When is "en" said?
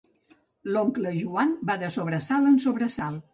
2.55-2.59